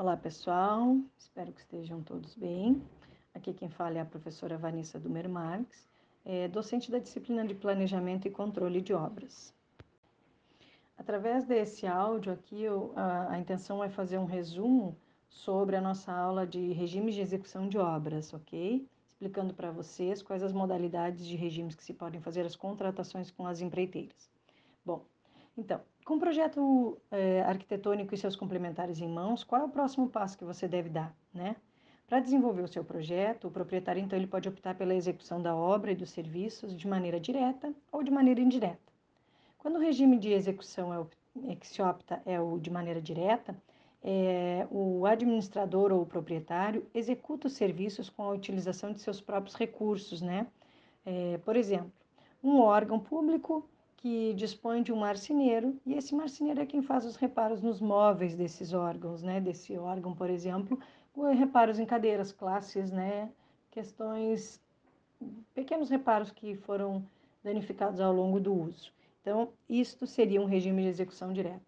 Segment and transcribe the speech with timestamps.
[0.00, 2.82] Olá pessoal, espero que estejam todos bem.
[3.34, 5.86] Aqui quem fala é a professora Vanessa Dumer Marques,
[6.24, 9.52] é docente da disciplina de Planejamento e Controle de Obras.
[10.96, 14.96] Através desse áudio aqui, eu, a, a intenção é fazer um resumo
[15.28, 18.88] sobre a nossa aula de regimes de execução de obras, ok?
[19.06, 23.46] Explicando para vocês quais as modalidades de regimes que se podem fazer as contratações com
[23.46, 24.30] as empreiteiras.
[24.82, 25.04] Bom,
[25.56, 30.08] então, com o projeto é, arquitetônico e seus complementares em mãos, qual é o próximo
[30.08, 31.56] passo que você deve dar, né?
[32.06, 35.92] Para desenvolver o seu projeto, o proprietário então ele pode optar pela execução da obra
[35.92, 38.92] e dos serviços de maneira direta ou de maneira indireta.
[39.58, 41.06] Quando o regime de execução é
[41.48, 43.56] é que se opta é o de maneira direta,
[44.02, 49.54] é, o administrador ou o proprietário executa os serviços com a utilização de seus próprios
[49.54, 50.46] recursos, né?
[51.04, 51.92] É, por exemplo,
[52.42, 53.68] um órgão público
[54.00, 58.34] que dispõe de um marceneiro e esse marceneiro é quem faz os reparos nos móveis
[58.34, 59.40] desses órgãos, né?
[59.40, 60.78] Desse órgão, por exemplo,
[61.36, 63.30] reparos em cadeiras, classes, né?
[63.70, 64.60] Questões,
[65.54, 67.04] pequenos reparos que foram
[67.44, 68.90] danificados ao longo do uso.
[69.20, 71.60] Então, isto seria um regime de execução direta.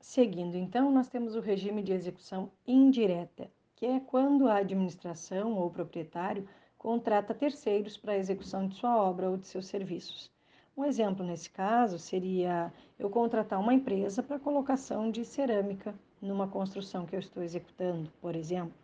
[0.00, 5.66] Seguindo, então, nós temos o regime de execução indireta, que é quando a administração ou
[5.66, 6.48] o proprietário
[6.84, 10.30] contrata terceiros para a execução de sua obra ou de seus serviços.
[10.76, 17.06] Um exemplo nesse caso seria eu contratar uma empresa para colocação de cerâmica numa construção
[17.06, 18.74] que eu estou executando, por exemplo.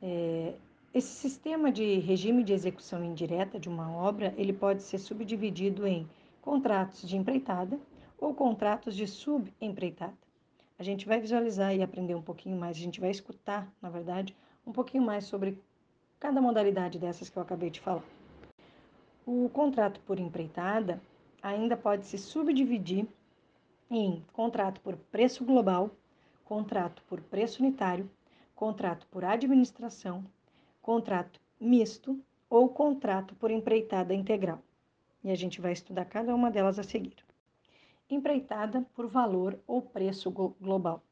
[0.00, 0.54] É,
[0.94, 6.08] esse sistema de regime de execução indireta de uma obra, ele pode ser subdividido em
[6.40, 7.76] contratos de empreitada
[8.16, 10.14] ou contratos de subempreitada.
[10.78, 14.36] A gente vai visualizar e aprender um pouquinho mais, a gente vai escutar, na verdade,
[14.64, 15.58] um pouquinho mais sobre
[16.24, 18.02] cada modalidade dessas que eu acabei de falar.
[19.26, 20.98] O contrato por empreitada
[21.42, 23.06] ainda pode se subdividir
[23.90, 25.90] em contrato por preço global,
[26.42, 28.10] contrato por preço unitário,
[28.56, 30.24] contrato por administração,
[30.80, 32.18] contrato misto
[32.48, 34.62] ou contrato por empreitada integral.
[35.22, 37.16] E a gente vai estudar cada uma delas a seguir.
[38.08, 41.02] Empreitada por valor ou preço global.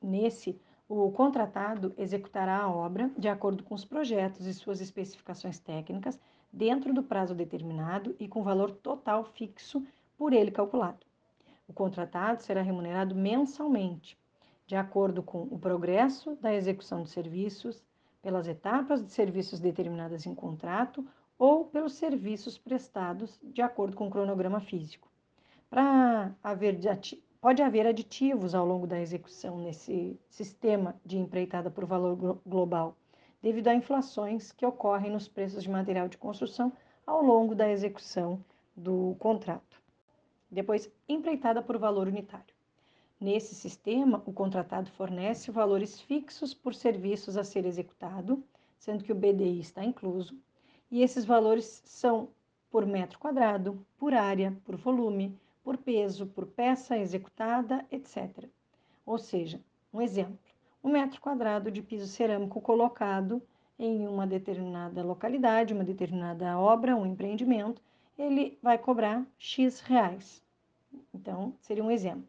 [0.00, 0.58] Nesse,
[0.94, 6.20] o contratado executará a obra de acordo com os projetos e suas especificações técnicas,
[6.52, 9.82] dentro do prazo determinado e com valor total fixo
[10.18, 11.06] por ele calculado.
[11.66, 14.18] O contratado será remunerado mensalmente,
[14.66, 17.82] de acordo com o progresso da execução dos serviços,
[18.20, 21.06] pelas etapas de serviços determinadas em contrato
[21.38, 25.10] ou pelos serviços prestados de acordo com o cronograma físico.
[25.70, 26.76] Para haver
[27.42, 32.96] Pode haver aditivos ao longo da execução nesse sistema de empreitada por valor global,
[33.42, 36.72] devido a inflações que ocorrem nos preços de material de construção
[37.04, 38.44] ao longo da execução
[38.76, 39.82] do contrato.
[40.48, 42.54] Depois, empreitada por valor unitário.
[43.20, 48.40] Nesse sistema, o contratado fornece valores fixos por serviços a ser executado,
[48.78, 50.38] sendo que o BDI está incluso,
[50.88, 52.28] e esses valores são
[52.70, 58.48] por metro quadrado, por área, por volume, por peso, por peça executada, etc.
[59.06, 59.60] Ou seja,
[59.92, 60.38] um exemplo:
[60.82, 63.42] um metro quadrado de piso cerâmico colocado
[63.78, 67.82] em uma determinada localidade, uma determinada obra, um empreendimento,
[68.18, 70.42] ele vai cobrar X reais.
[71.12, 72.28] Então, seria um exemplo.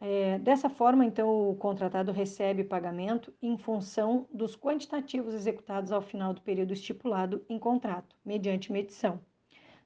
[0.00, 6.34] É, dessa forma, então, o contratado recebe pagamento em função dos quantitativos executados ao final
[6.34, 9.18] do período estipulado em contrato, mediante medição.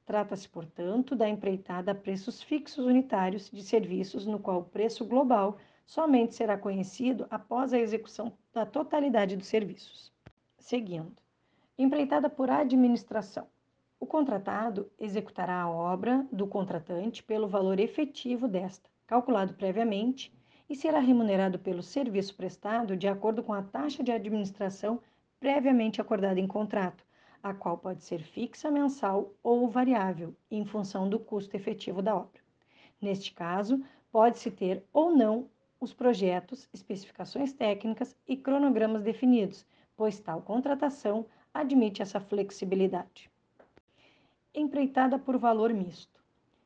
[0.09, 5.59] Trata-se, portanto, da empreitada a preços fixos unitários de serviços, no qual o preço global
[5.85, 10.11] somente será conhecido após a execução da totalidade dos serviços.
[10.57, 11.13] Seguindo,
[11.77, 13.49] empreitada por administração.
[14.01, 20.33] O contratado executará a obra do contratante pelo valor efetivo desta, calculado previamente,
[20.71, 25.03] e será remunerado pelo serviço prestado de acordo com a taxa de administração
[25.39, 27.05] previamente acordada em contrato,
[27.43, 32.41] a qual pode ser fixa mensal ou variável, em função do custo efetivo da obra.
[33.01, 35.49] Neste caso, pode-se ter ou não
[35.81, 39.65] os projetos, especificações técnicas e cronogramas definidos,
[39.97, 43.31] pois tal contratação admite essa flexibilidade.
[44.55, 46.21] Empreitada por valor misto.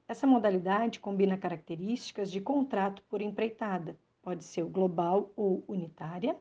[0.09, 6.37] Essa modalidade combina características de contrato por empreitada, pode ser global ou unitária,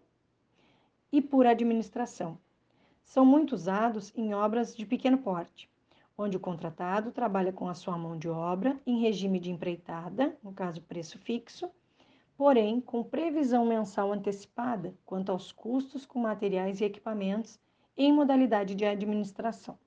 [1.12, 2.38] e por administração,
[3.04, 5.70] são muito usados em obras de pequeno porte,
[6.18, 10.54] onde o contratado trabalha com a sua mão de obra em regime de empreitada, no
[10.54, 11.70] caso preço fixo,
[12.38, 17.60] porém com previsão mensal antecipada quanto aos custos com materiais e equipamentos
[17.96, 19.78] em modalidade de administração.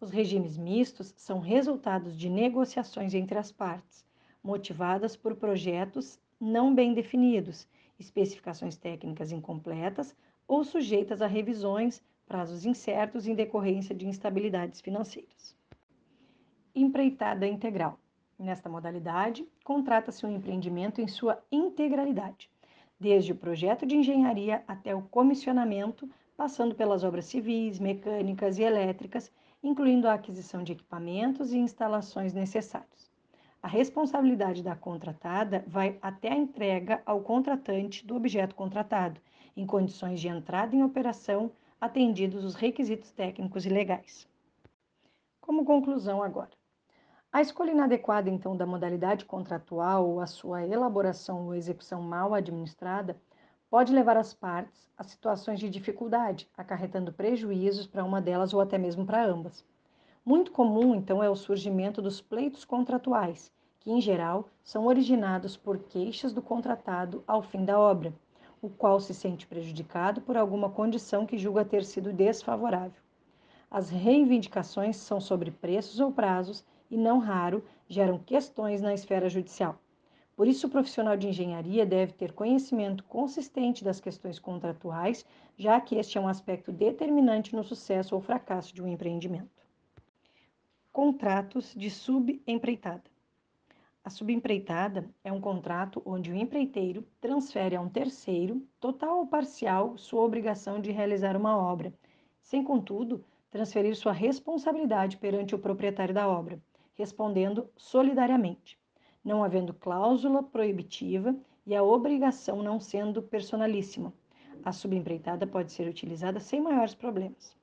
[0.00, 4.04] Os regimes mistos são resultados de negociações entre as partes,
[4.42, 7.68] motivadas por projetos não bem definidos,
[7.98, 10.14] especificações técnicas incompletas
[10.48, 15.54] ou sujeitas a revisões, prazos incertos em decorrência de instabilidades financeiras.
[16.74, 18.00] Empreitada integral.
[18.38, 22.50] Nesta modalidade, contrata-se um empreendimento em sua integralidade,
[22.98, 29.30] desde o projeto de engenharia até o comissionamento, passando pelas obras civis, mecânicas e elétricas,
[29.62, 33.10] incluindo a aquisição de equipamentos e instalações necessários.
[33.60, 39.20] A responsabilidade da contratada vai até a entrega ao contratante do objeto contratado,
[39.56, 41.50] em condições de entrada em operação,
[41.80, 44.28] atendidos os requisitos técnicos e legais.
[45.40, 46.50] Como conclusão, agora.
[47.32, 53.20] A escolha inadequada, então, da modalidade contratual ou a sua elaboração ou execução mal administrada
[53.68, 58.78] pode levar as partes a situações de dificuldade, acarretando prejuízos para uma delas ou até
[58.78, 59.64] mesmo para ambas.
[60.28, 65.78] Muito comum, então, é o surgimento dos pleitos contratuais, que, em geral, são originados por
[65.78, 68.12] queixas do contratado ao fim da obra,
[68.60, 73.00] o qual se sente prejudicado por alguma condição que julga ter sido desfavorável.
[73.70, 79.80] As reivindicações são sobre preços ou prazos e, não raro, geram questões na esfera judicial.
[80.36, 85.24] Por isso, o profissional de engenharia deve ter conhecimento consistente das questões contratuais,
[85.56, 89.57] já que este é um aspecto determinante no sucesso ou fracasso de um empreendimento.
[91.00, 93.04] Contratos de subempreitada.
[94.02, 99.96] A subempreitada é um contrato onde o empreiteiro transfere a um terceiro, total ou parcial,
[99.96, 101.94] sua obrigação de realizar uma obra,
[102.42, 106.60] sem, contudo, transferir sua responsabilidade perante o proprietário da obra,
[106.96, 108.76] respondendo solidariamente
[109.24, 111.32] não havendo cláusula proibitiva
[111.64, 114.12] e a obrigação não sendo personalíssima.
[114.64, 117.56] A subempreitada pode ser utilizada sem maiores problemas.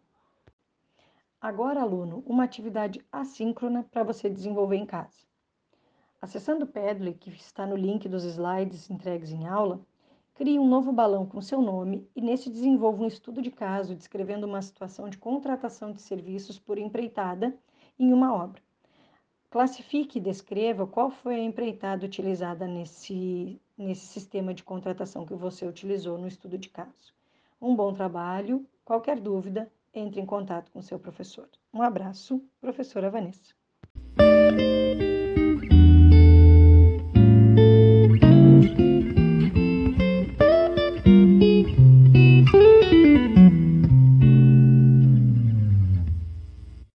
[1.42, 5.26] Agora, aluno, uma atividade assíncrona para você desenvolver em casa.
[6.22, 9.80] Acessando o Padlet, que está no link dos slides entregues em aula,
[10.34, 14.46] crie um novo balão com seu nome e nesse desenvolva um estudo de caso descrevendo
[14.46, 17.56] uma situação de contratação de serviços por empreitada
[18.00, 18.62] em uma obra.
[19.50, 25.66] Classifique e descreva qual foi a empreitada utilizada nesse, nesse sistema de contratação que você
[25.66, 27.14] utilizou no estudo de caso.
[27.62, 28.66] Um bom trabalho.
[28.84, 31.50] Qualquer dúvida, entre em contato com seu professor.
[31.74, 33.54] Um abraço, professora Vanessa.